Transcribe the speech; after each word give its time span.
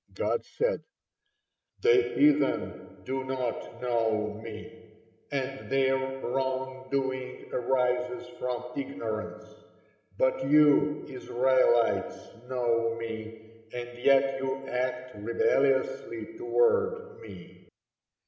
God 0.15 0.43
said: 0.57 0.81
"The 1.81 2.15
heathen 2.17 3.03
do 3.05 3.23
not 3.23 3.79
know 3.83 4.33
Me, 4.43 4.95
and 5.31 5.69
their 5.71 6.19
wrong 6.27 6.87
doing 6.89 7.47
arises 7.53 8.25
from 8.39 8.63
ignorance; 8.75 9.45
but 10.17 10.49
you, 10.49 11.05
Israelites, 11.07 12.17
know 12.49 12.95
Me, 12.97 13.41
and 13.75 13.89
yet 13.99 14.39
you 14.41 14.65
act 14.67 15.13
rebelliously 15.17 16.33
toward 16.35 17.19
Me." 17.21 17.67